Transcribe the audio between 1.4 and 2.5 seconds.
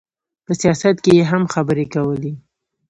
خبرې کولې.